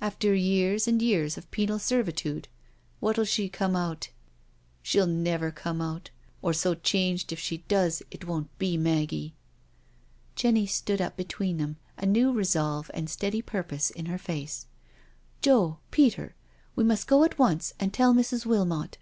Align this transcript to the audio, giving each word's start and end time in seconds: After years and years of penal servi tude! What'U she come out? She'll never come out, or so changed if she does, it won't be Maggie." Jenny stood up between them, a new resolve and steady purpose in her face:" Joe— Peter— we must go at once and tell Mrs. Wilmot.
After 0.00 0.32
years 0.36 0.86
and 0.86 1.02
years 1.02 1.36
of 1.36 1.50
penal 1.50 1.80
servi 1.80 2.12
tude! 2.12 2.46
What'U 3.02 3.24
she 3.26 3.48
come 3.48 3.74
out? 3.74 4.10
She'll 4.84 5.08
never 5.08 5.50
come 5.50 5.80
out, 5.80 6.10
or 6.42 6.52
so 6.52 6.76
changed 6.76 7.32
if 7.32 7.40
she 7.40 7.58
does, 7.66 8.00
it 8.12 8.24
won't 8.24 8.56
be 8.56 8.76
Maggie." 8.76 9.34
Jenny 10.36 10.66
stood 10.68 11.00
up 11.00 11.16
between 11.16 11.56
them, 11.56 11.76
a 11.98 12.06
new 12.06 12.30
resolve 12.30 12.88
and 12.94 13.10
steady 13.10 13.42
purpose 13.42 13.90
in 13.90 14.06
her 14.06 14.16
face:" 14.16 14.66
Joe— 15.42 15.78
Peter— 15.90 16.36
we 16.76 16.84
must 16.84 17.08
go 17.08 17.24
at 17.24 17.36
once 17.36 17.74
and 17.80 17.92
tell 17.92 18.14
Mrs. 18.14 18.46
Wilmot. 18.46 18.96